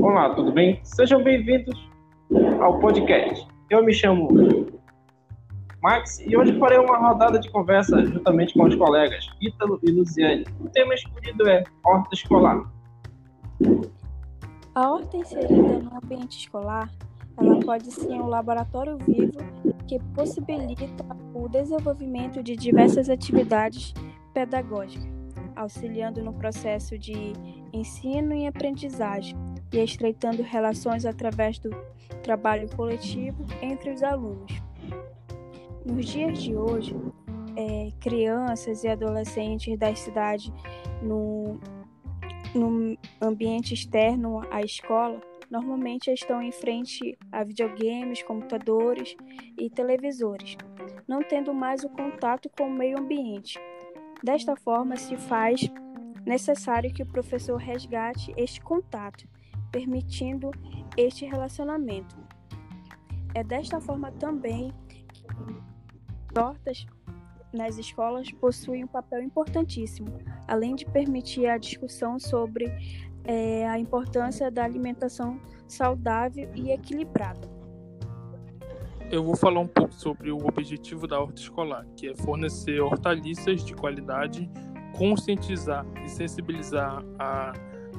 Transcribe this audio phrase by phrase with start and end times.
[0.00, 0.78] Olá, tudo bem?
[0.84, 1.76] Sejam bem-vindos
[2.60, 3.44] ao podcast.
[3.68, 4.28] Eu me chamo
[5.82, 10.46] Max e hoje farei uma rodada de conversa juntamente com os colegas Ítalo e Luciane.
[10.60, 12.62] O tema escolhido é horta escolar.
[14.76, 16.88] A horta inserida no ambiente escolar,
[17.36, 19.38] ela pode ser um laboratório vivo
[19.88, 21.04] que possibilita
[21.34, 23.92] o desenvolvimento de diversas atividades
[24.32, 25.08] pedagógicas,
[25.56, 27.32] auxiliando no processo de
[27.72, 29.36] ensino e aprendizagem
[29.72, 31.70] e estreitando relações através do
[32.22, 34.52] trabalho coletivo entre os alunos.
[35.84, 36.94] Nos dias de hoje,
[37.56, 40.52] é, crianças e adolescentes da cidade
[41.02, 41.58] no,
[42.54, 49.16] no ambiente externo à escola normalmente estão em frente a videogames, computadores
[49.58, 50.56] e televisores,
[51.06, 53.58] não tendo mais o contato com o meio ambiente.
[54.22, 55.70] Desta forma, se faz
[56.26, 59.26] necessário que o professor resgate este contato,
[59.70, 60.50] permitindo
[60.96, 62.16] este relacionamento.
[63.34, 65.06] É desta forma também que
[66.38, 66.86] hortas
[67.52, 72.66] nas escolas possuem um papel importantíssimo, além de permitir a discussão sobre
[73.24, 77.48] é, a importância da alimentação saudável e equilibrada.
[79.10, 83.64] Eu vou falar um pouco sobre o objetivo da horta escolar, que é fornecer hortaliças
[83.64, 84.50] de qualidade,
[84.96, 87.52] conscientizar e sensibilizar a,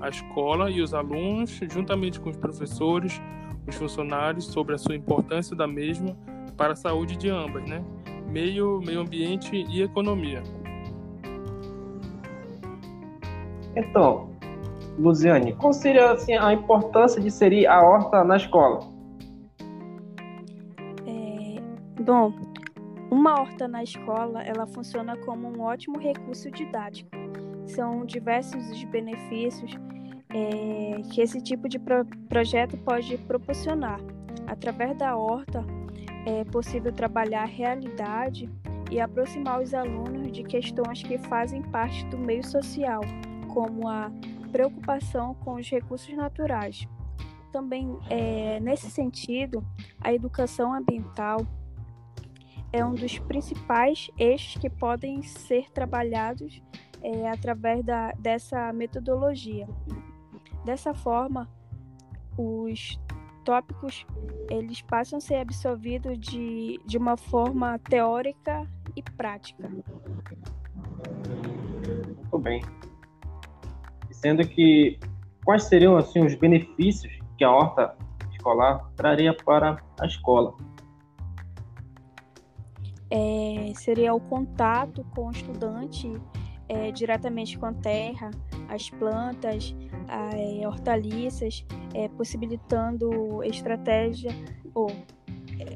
[0.00, 3.20] a escola e os alunos, juntamente com os professores,
[3.66, 6.16] os funcionários, sobre a sua importância da mesma
[6.56, 7.84] para a saúde de ambas, né?
[8.28, 10.42] Meio, meio ambiente e economia.
[13.74, 14.30] Então,
[14.98, 18.80] Luziane, qual seria assim, a importância de inserir a horta na escola?
[21.06, 22.32] É, bom,
[23.10, 27.10] uma horta na escola ela funciona como um ótimo recurso didático.
[27.66, 29.72] São diversos os benefícios
[30.30, 34.00] é, que esse tipo de pro projeto pode proporcionar.
[34.46, 35.64] Através da horta
[36.24, 38.48] é possível trabalhar a realidade
[38.90, 43.00] e aproximar os alunos de questões que fazem parte do meio social,
[43.52, 44.10] como a
[44.52, 46.86] preocupação com os recursos naturais.
[47.52, 49.64] Também, é, nesse sentido,
[50.00, 51.46] a educação ambiental
[52.72, 56.60] é um dos principais eixos que podem ser trabalhados
[57.02, 59.68] é, através da, dessa metodologia.
[60.64, 61.48] Dessa forma,
[62.36, 63.00] os
[63.44, 64.04] tópicos
[64.50, 69.68] eles passam a ser absorvidos de, de uma forma teórica e prática.
[72.16, 72.60] Muito bem
[74.26, 74.98] sendo que
[75.44, 77.94] quais seriam assim os benefícios que a horta
[78.32, 80.54] escolar traria para a escola?
[83.08, 86.12] É, seria o contato com o estudante
[86.68, 88.30] é, diretamente com a terra,
[88.68, 89.74] as plantas,
[90.08, 94.30] as hortaliças, é, possibilitando estratégia
[94.74, 94.90] ou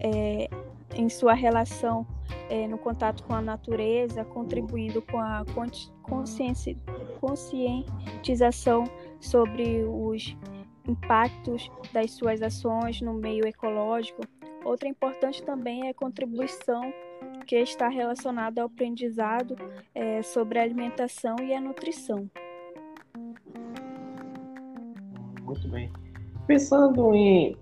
[0.00, 0.48] é,
[0.94, 2.06] em sua relação
[2.48, 5.44] é, no contato com a natureza, contribuindo com a
[6.02, 6.76] consciência,
[7.20, 8.84] conscientização
[9.20, 10.36] sobre os
[10.86, 14.22] impactos das suas ações no meio ecológico.
[14.64, 16.92] Outra importante também é a contribuição
[17.50, 19.56] que está relacionada ao aprendizado
[19.92, 22.30] é, sobre a alimentação e a nutrição.
[25.42, 25.90] Muito bem.
[26.46, 27.56] Pensando em,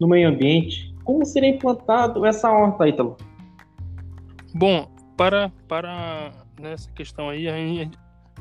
[0.00, 3.16] no meio ambiente, como seria implantado essa horta, Ítalo?
[4.56, 7.46] Bom, para, para nessa questão aí,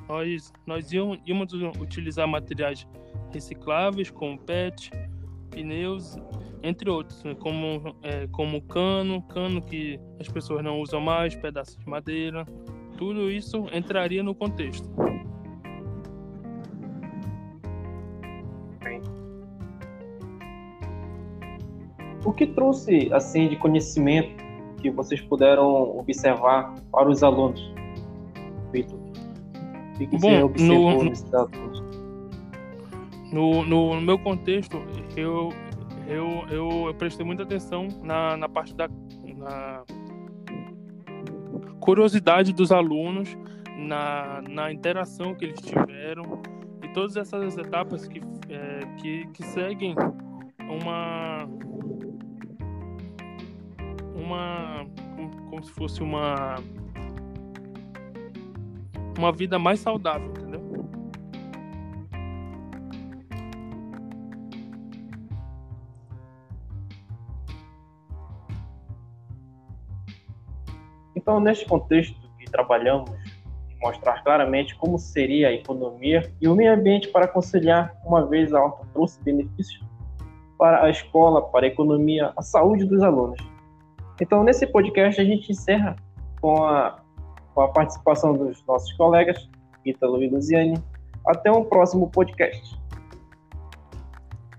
[0.09, 2.87] nós, nós íamos, íamos utilizar materiais
[3.31, 4.89] recicláveis como PET,
[5.51, 6.17] pneus,
[6.63, 11.77] entre outros, né, como, é, como cano, cano que as pessoas não usam mais, pedaços
[11.77, 12.45] de madeira,
[12.97, 14.89] tudo isso entraria no contexto.
[22.25, 24.43] O que trouxe assim de conhecimento
[24.81, 27.73] que vocês puderam observar para os alunos?
[28.71, 31.11] Vitor, o que, observou no,
[33.31, 34.77] no, no, no, meu contexto,
[35.15, 35.53] eu,
[36.07, 38.89] eu, eu, eu, prestei muita atenção na, na parte da
[39.37, 39.83] na
[41.79, 43.37] curiosidade dos alunos,
[43.77, 46.41] na, na interação que eles tiveram
[46.83, 49.95] e todas essas etapas que, é, que, que seguem
[50.59, 51.47] uma
[54.15, 54.85] uma
[55.49, 56.55] como se fosse uma
[59.17, 60.31] uma vida mais saudável,
[71.17, 73.09] Então, neste contexto que trabalhamos
[73.81, 78.63] mostrar claramente como seria a economia e o meio ambiente para conciliar, uma vez a
[78.63, 79.83] horta trouxe benefícios
[80.59, 83.39] para a escola, para a economia, a saúde dos alunos.
[84.21, 85.95] Então, nesse podcast, a gente encerra
[86.39, 86.99] com a,
[87.55, 89.49] com a participação dos nossos colegas,
[89.83, 90.83] Ítalo e Luziane.
[91.25, 92.79] Até um próximo podcast.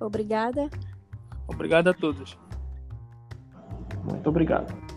[0.00, 0.68] Obrigada.
[1.46, 2.36] Obrigado a todos.
[4.04, 4.87] Muito obrigado.